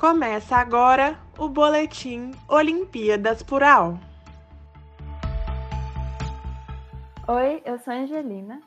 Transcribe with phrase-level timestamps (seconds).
[0.00, 3.98] Começa agora o Boletim Olimpíadas Plural.
[7.28, 8.62] Oi, eu sou a Angelina.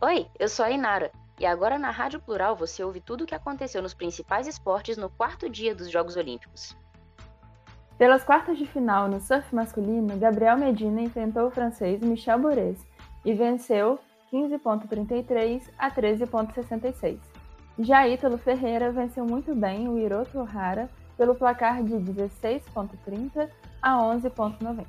[0.00, 1.12] Oi, eu sou a Inara.
[1.38, 5.08] E agora na Rádio Plural você ouve tudo o que aconteceu nos principais esportes no
[5.08, 6.76] quarto dia dos Jogos Olímpicos.
[7.96, 12.84] Pelas quartas de final no surf masculino, Gabriel Medina enfrentou o francês Michel Bourez
[13.24, 14.00] e venceu
[14.32, 17.33] 15.33 a 13.66.
[17.78, 23.50] Já Ítalo Ferreira venceu muito bem o Hiroto Ohara pelo placar de 16.30
[23.82, 24.86] a 11.90.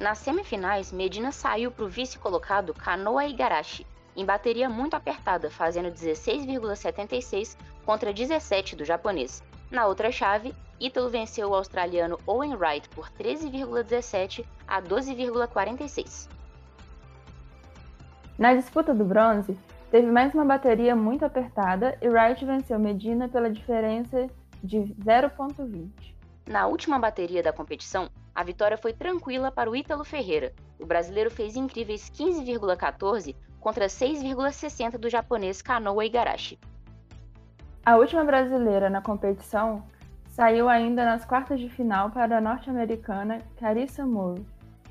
[0.00, 7.56] Nas semifinais, Medina saiu para o vice-colocado Kanoa Igarashi, em bateria muito apertada, fazendo 16,76
[7.86, 9.40] contra 17 do japonês.
[9.70, 16.28] Na outra chave, Ítalo venceu o australiano Owen Wright por 13,17 a 12,46.
[18.36, 19.56] Na disputa do bronze,
[19.92, 24.26] teve mais uma bateria muito apertada e Wright venceu Medina pela diferença
[24.64, 25.90] de 0,20.
[26.48, 30.54] Na última bateria da competição, a vitória foi tranquila para o Ítalo Ferreira.
[30.80, 36.58] O brasileiro fez incríveis 15,14 contra 6,60 do japonês Kanoa Igarashi.
[37.84, 39.84] A última brasileira na competição
[40.30, 44.42] saiu ainda nas quartas de final para a norte-americana Carissa Moore,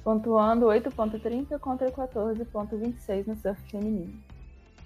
[0.03, 4.30] pontuando 8.30 contra 14.26 no surf feminino.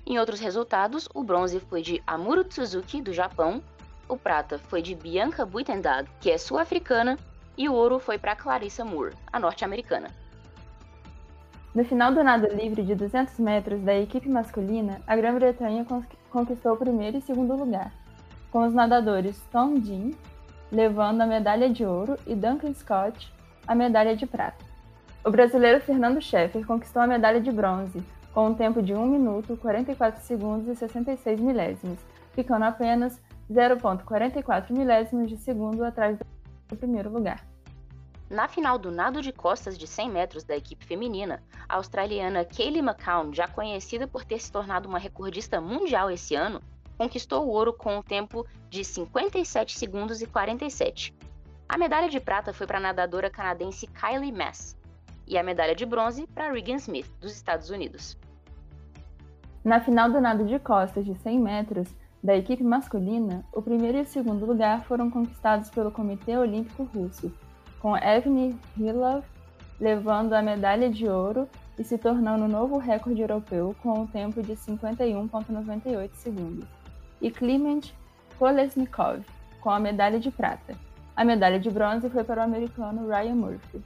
[0.06, 3.62] Em outros resultados, o bronze foi de Amuro Tsuzuki, do Japão,
[4.08, 7.18] o prata foi de Bianca Buitendag, que é sul-africana,
[7.58, 10.10] e o ouro foi para Clarissa Moore, a norte-americana.
[11.74, 15.86] No final do nado livre de 200 metros da equipe masculina, a Grã-Bretanha
[16.30, 17.92] conquistou o primeiro e segundo lugar,
[18.52, 20.12] com os nadadores Tom Dean
[20.72, 23.34] levando a medalha de ouro e Duncan Scott
[23.68, 24.64] a medalha de prata.
[25.24, 28.04] O brasileiro Fernando Scheffer conquistou a medalha de bronze,
[28.36, 31.98] com um tempo de 1 minuto, 44 segundos e 66 milésimos,
[32.34, 33.18] ficando apenas
[33.50, 36.20] 0,44 milésimos de segundo atrás
[36.68, 37.48] do primeiro lugar.
[38.30, 42.82] Na final do nado de costas de 100 metros da equipe feminina, a australiana Kaylee
[42.82, 46.62] McCown, já conhecida por ter se tornado uma recordista mundial esse ano,
[46.98, 51.16] conquistou o ouro com um tempo de 57 segundos e 47.
[51.70, 54.76] A medalha de prata foi para a nadadora canadense Kylie Mass
[55.26, 58.18] e a medalha de bronze para Regan Smith, dos Estados Unidos.
[59.66, 61.88] Na final do nado de costas de 100 metros
[62.24, 67.34] da equipe masculina, o primeiro e o segundo lugar foram conquistados pelo Comitê Olímpico Russo,
[67.80, 69.24] com Evgeny Hilov
[69.80, 71.50] levando a medalha de ouro
[71.80, 76.68] e se tornando o novo recorde europeu com um tempo de 51,98 segundos
[77.20, 77.90] e Kliment
[78.38, 79.26] Kolesnikov,
[79.62, 80.76] com a medalha de prata.
[81.16, 83.84] A medalha de bronze foi para o americano Ryan Murphy.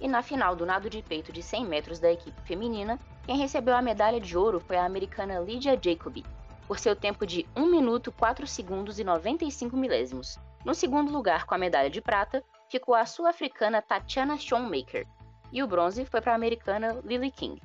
[0.00, 3.76] E na final do nado de peito de 100 metros da equipe feminina, quem recebeu
[3.76, 6.24] a medalha de ouro foi a americana Lydia Jacobi,
[6.66, 10.38] por seu tempo de 1 minuto 4 segundos e 95 milésimos.
[10.64, 15.06] No segundo lugar, com a medalha de prata, ficou a sul-africana Tatiana Schoenmaker,
[15.52, 17.62] e o bronze foi para a americana Lily King.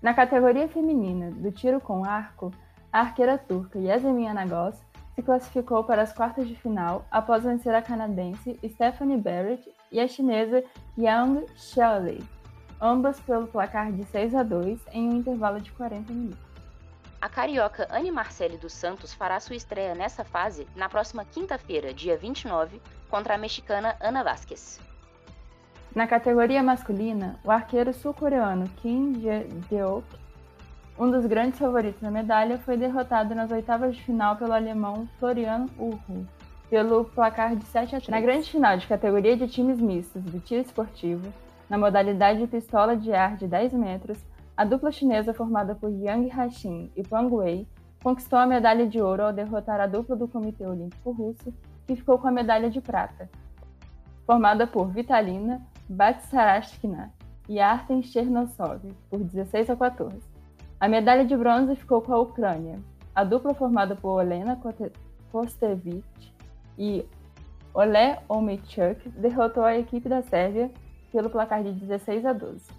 [0.00, 2.50] Na categoria feminina do tiro com arco,
[2.92, 4.76] a arqueira turca Yasemin Anagos
[5.14, 10.08] se classificou para as quartas de final após vencer a canadense Stephanie Barrett e a
[10.08, 10.64] chinesa
[10.96, 12.22] Yang Xiaolei,
[12.80, 16.50] ambas pelo placar de 6 a 2 em um intervalo de 40 minutos.
[17.20, 22.16] A carioca Anne Marcelli dos Santos fará sua estreia nessa fase na próxima quinta-feira, dia
[22.16, 22.80] 29,
[23.10, 24.80] contra a mexicana Ana Vasquez.
[25.94, 30.04] Na categoria masculina, o arqueiro sul-coreano Kim Jae-deok
[31.00, 35.64] um dos grandes favoritos na medalha, foi derrotado nas oitavas de final pelo alemão Florian
[35.78, 36.28] Urru,
[36.68, 38.08] pelo placar de 7 a 3.
[38.08, 41.32] Na grande final de categoria de times mistos do tiro esportivo,
[41.70, 44.18] na modalidade de pistola de ar de 10 metros,
[44.56, 47.66] a dupla chinesa formada por Yang Haixin e Pang Wei
[48.02, 51.54] conquistou a medalha de ouro ao derrotar a dupla do Comitê Olímpico Russo,
[51.86, 53.30] que ficou com a medalha de prata,
[54.26, 57.12] formada por Vitalina Batsarashkina
[57.48, 60.18] e Artem Chernosov, por 16 a 14.
[60.80, 62.80] A medalha de bronze ficou com a Ucrânia.
[63.14, 64.58] A dupla formada por Olena
[65.30, 66.34] Kostevich
[66.76, 67.06] e
[67.72, 70.70] Ole Omechuk derrotou a equipe da Sérvia
[71.10, 72.70] pelo placar de 16 a 12.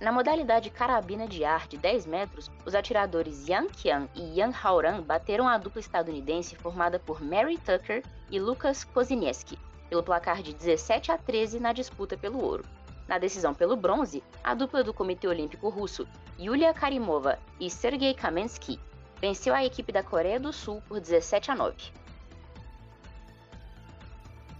[0.00, 5.02] Na modalidade carabina de ar de 10 metros, os atiradores Yang Qian e Yang Haoran
[5.02, 11.12] bateram a dupla estadunidense formada por Mary Tucker e Lucas Kozinieski, pelo placar de 17
[11.12, 12.64] a 13 na disputa pelo ouro.
[13.06, 18.80] Na decisão pelo bronze, a dupla do Comitê Olímpico Russo, Yulia Karimova e Sergei Kamensky,
[19.20, 21.76] venceu a equipe da Coreia do Sul por 17 a 9.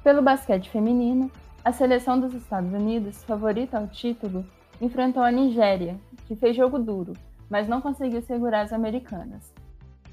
[0.02, 1.30] Pelo basquete feminino,
[1.64, 4.44] a seleção dos Estados Unidos, favorita ao título,
[4.82, 7.14] enfrentou a Nigéria, que fez jogo duro,
[7.48, 9.50] mas não conseguiu segurar as americanas.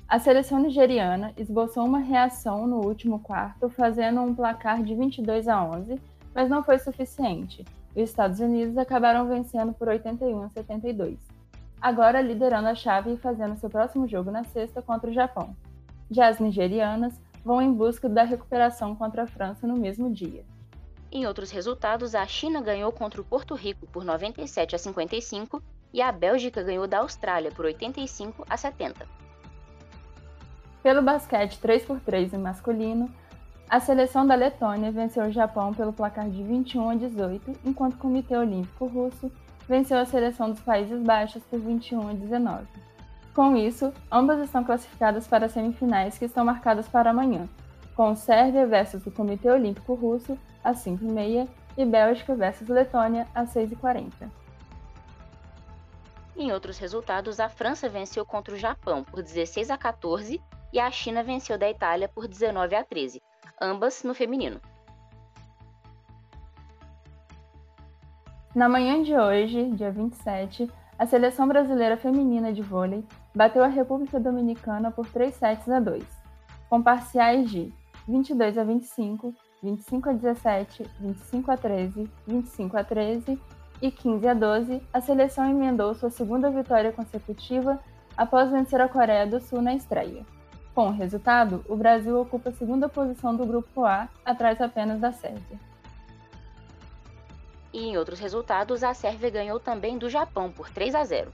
[0.08, 5.62] A seleção nigeriana esboçou uma reação no último quarto, fazendo um placar de 22 a
[5.62, 6.00] 11,
[6.34, 7.66] mas não foi suficiente.
[7.94, 11.20] Os Estados Unidos acabaram vencendo por 81 a 72,
[11.82, 15.54] agora liderando a chave e fazendo seu próximo jogo na sexta contra o Japão.
[16.10, 20.46] Já as nigerianas vão em busca da recuperação contra a França no mesmo dia.
[21.12, 25.62] Em outros resultados, a China ganhou contra o Porto Rico por 97 a 55
[25.94, 29.06] e a Bélgica ganhou da Austrália por 85 a 70.
[30.82, 33.14] Pelo basquete 3x3 em masculino,
[33.70, 37.98] a seleção da Letônia venceu o Japão pelo placar de 21 a 18, enquanto o
[37.98, 39.30] Comitê Olímpico Russo
[39.68, 42.66] venceu a seleção dos Países Baixos por 21 a 19.
[43.34, 47.50] Com isso, ambas estão classificadas para as semifinais que estão marcadas para amanhã,
[47.96, 51.48] com Sérvia versus o Comitê Olímpico Russo às 5h30
[51.78, 54.30] e Bélgica versus Letônia às 6h40.
[56.36, 60.42] Em outros resultados, a França venceu contra o Japão por 16 a 14
[60.74, 63.22] e a China venceu da Itália por 19 a 13,
[63.62, 64.60] ambas no feminino.
[68.56, 74.20] Na manhã de hoje, dia 27, a seleção brasileira feminina de vôlei bateu a República
[74.20, 76.04] Dominicana por 3 sets a 2,
[76.70, 77.74] com parciais de
[78.08, 83.40] 22 a 25, 25 a 17, 25 a 13, 25 a 13
[83.80, 84.82] e 15 a 12.
[84.92, 87.80] A seleção emendou sua segunda vitória consecutiva
[88.18, 90.26] após vencer a Coreia do Sul na estreia.
[90.74, 95.12] Com o resultado, o Brasil ocupa a segunda posição do Grupo A, atrás apenas da
[95.12, 95.60] Sérvia.
[97.72, 101.32] E em outros resultados, a Sérvia ganhou também do Japão por 3 a 0.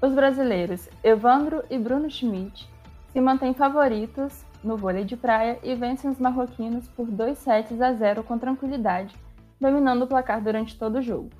[0.00, 2.70] Os brasileiros Evandro e Bruno Schmidt
[3.12, 7.92] se mantêm favoritos no vôlei de praia e vencem os marroquinos por 2 sets a
[7.92, 9.14] 0 com tranquilidade,
[9.60, 11.30] dominando o placar durante todo o jogo.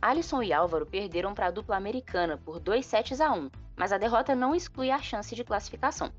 [0.00, 3.98] Alisson e Álvaro perderam para a dupla americana por 2 sets a 1, mas a
[3.98, 6.10] derrota não exclui a chance de classificação.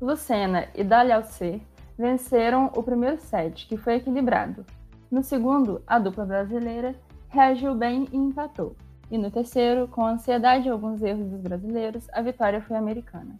[0.00, 1.60] Lucena e Dalhaucer
[1.96, 4.64] venceram o primeiro set, que foi equilibrado.
[5.10, 6.94] No segundo, a dupla brasileira
[7.28, 8.76] reagiu bem e empatou.
[9.10, 13.36] E no terceiro, com ansiedade e alguns erros dos brasileiros, a vitória foi americana.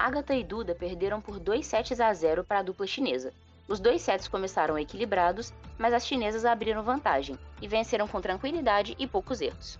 [0.00, 3.34] Agatha e Duda perderam por 2 sets a 0 para a dupla chinesa.
[3.68, 9.06] Os dois sets começaram equilibrados, mas as chinesas abriram vantagem e venceram com tranquilidade e
[9.06, 9.78] poucos erros.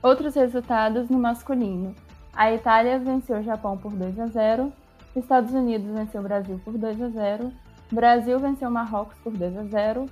[0.00, 1.96] Outros resultados no masculino.
[2.32, 4.72] A Itália venceu o Japão por 2 a 0,
[5.16, 7.52] Estados Unidos venceu o Brasil por 2 a 0,
[7.90, 10.06] Brasil venceu o Marrocos por 2 a 0,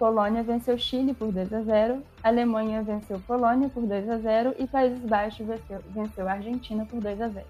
[0.00, 4.66] Polônia venceu Chile por 2 a 0, Alemanha venceu Polônia por 2 a 0 e
[4.66, 7.46] Países Baixos venceu, venceu a Argentina por 2 a 0.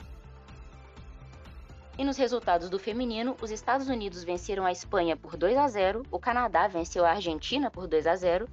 [1.97, 6.03] E nos resultados do feminino, os Estados Unidos venceram a Espanha por 2 a 0,
[6.11, 8.49] o Canadá venceu a Argentina por 2 a 0,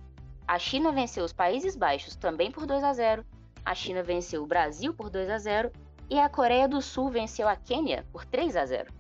[0.48, 3.26] a China venceu os Países Baixos também por 2 a 0
[3.66, 5.72] a China venceu o Brasil por 2 a 0
[6.08, 8.94] e a Coreia do Sul venceu a Quênia por 3 a 0.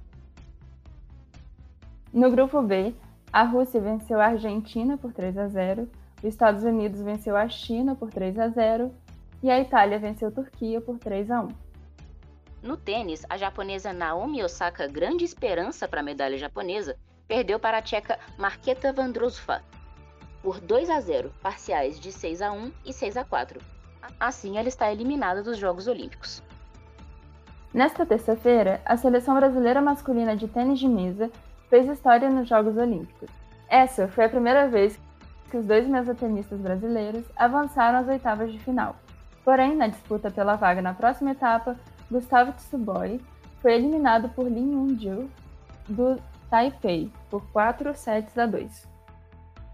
[2.12, 2.94] No grupo B,
[3.32, 7.96] a Rússia venceu a Argentina por 3 a 0, os Estados Unidos venceu a China
[7.96, 8.94] por 3 a 0
[9.44, 11.50] e a Itália venceu a Turquia por 3 a 1.
[12.64, 16.98] No tênis, a japonesa Naomi Osaka, grande esperança para a medalha japonesa,
[17.28, 19.62] perdeu para a tcheca Marketa Vandrousova
[20.42, 23.60] por 2 a 0, parciais de 6 a 1 e 6 a 4.
[24.19, 26.42] Assim, ela está eliminada dos Jogos Olímpicos.
[27.74, 31.30] Nesta terça-feira, a seleção brasileira masculina de tênis de mesa
[31.69, 33.30] fez história nos Jogos Olímpicos.
[33.68, 35.00] Essa foi a primeira vez
[35.50, 38.95] que os dois mesotenistas brasileiros avançaram às oitavas de final.
[39.44, 41.76] Porém, na disputa pela vaga na próxima etapa,
[42.12, 43.21] Gustavo Tsuboi
[43.62, 45.30] foi eliminado por Lin Yunju
[45.88, 48.88] do Taipei por 4 sets a 2.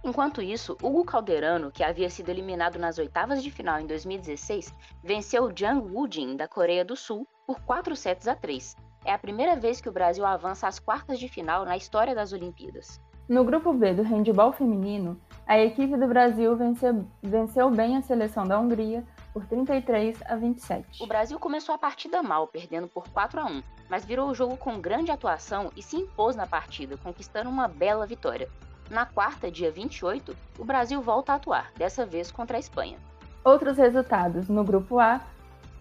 [0.03, 5.51] Enquanto isso, Hugo Calderano, que havia sido eliminado nas oitavas de final em 2016, venceu
[5.55, 8.75] Jang Woo-jin, da Coreia do Sul, por 4 sets a 3.
[9.05, 12.31] É a primeira vez que o Brasil avança às quartas de final na história das
[12.31, 13.01] Olimpíadas.
[13.27, 18.45] No grupo B do handebol feminino, a equipe do Brasil venceu, venceu bem a seleção
[18.45, 21.03] da Hungria por 33 a 27.
[21.03, 24.55] O Brasil começou a partida mal, perdendo por 4 a 1, mas virou o jogo
[24.55, 28.50] com grande atuação e se impôs na partida, conquistando uma bela vitória.
[28.89, 32.98] Na quarta, dia 28, o Brasil volta a atuar, dessa vez contra a Espanha.
[33.43, 35.22] Outros resultados no grupo A: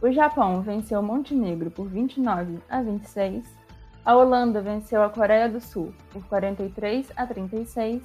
[0.02, 3.46] o Japão venceu Montenegro por 29 a 26,
[4.04, 8.02] a Holanda venceu a Coreia do Sul por 43 a 36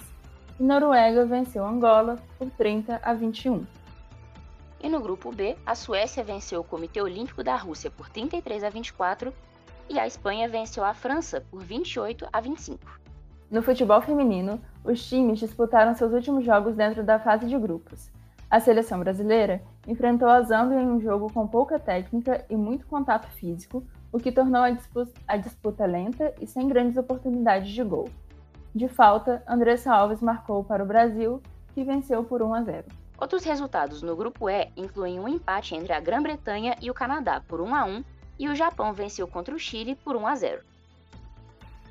[0.60, 3.66] e Noruega venceu Angola por 30 a 21.
[4.80, 8.70] E no grupo B, a Suécia venceu o Comitê Olímpico da Rússia por 33 a
[8.70, 9.34] 24
[9.89, 12.80] e a Espanha venceu a França por 28 a 25.
[13.50, 18.12] No futebol feminino, os times disputaram seus últimos jogos dentro da fase de grupos.
[18.50, 23.27] A seleção brasileira enfrentou a Zâmbia em um jogo com pouca técnica e muito contato
[23.27, 28.10] físico, o que tornou a disputa, a disputa lenta e sem grandes oportunidades de gol.
[28.74, 31.42] De falta, Andressa Alves marcou para o Brasil,
[31.74, 32.86] que venceu por 1 a 0.
[33.20, 37.60] Outros resultados no grupo E incluem um empate entre a Grã-Bretanha e o Canadá por
[37.60, 38.04] 1 a 1
[38.39, 40.62] e o Japão venceu contra o Chile por 1 a 0.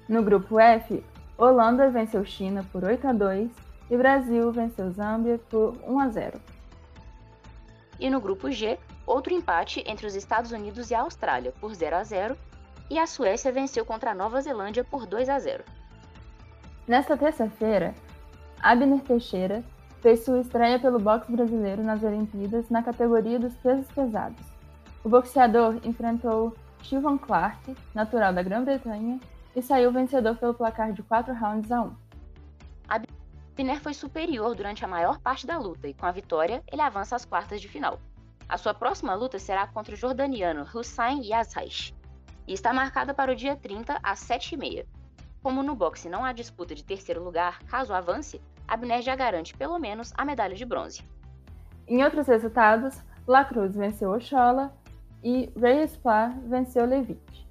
[0.09, 1.05] No grupo F,
[1.37, 6.41] Holanda venceu China por 8 a 2 e Brasil venceu Zâmbia por 1 a 0.
[7.99, 11.97] E no grupo G, outro empate entre os Estados Unidos e a Austrália por 0
[11.97, 12.37] a 0
[12.91, 15.65] e a Suécia venceu contra a Nova Zelândia por 2 a 0.
[16.87, 17.95] Nesta terça-feira,
[18.61, 19.65] Abner Teixeira
[20.01, 24.45] fez sua estreia pelo boxe brasileiro nas Olimpíadas na categoria dos pesos pesados.
[25.03, 29.19] O boxeador enfrentou Steven Clark, natural da Grã-Bretanha,
[29.55, 32.06] e saiu vencedor pelo placar de 4 rounds a 1.
[33.59, 37.17] Abner foi superior durante a maior parte da luta e, com a vitória, ele avança
[37.17, 37.99] às quartas de final.
[38.47, 41.95] A sua próxima luta será contra o jordaniano Hussein Yazhaish
[42.47, 44.85] e está marcada para o dia 30 às 7h30.
[45.43, 49.79] Como no boxe não há disputa de terceiro lugar, caso avance, Abner já garante pelo
[49.79, 51.03] menos a medalha de bronze.
[51.89, 54.71] Em outros resultados, La Cruz venceu Ochola
[55.25, 57.46] e Reyes Pla venceu Levitt.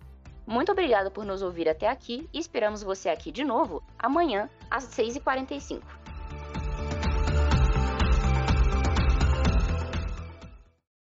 [0.46, 4.86] Muito obrigada por nos ouvir até aqui e esperamos você aqui de novo amanhã às
[4.86, 5.82] 6h45.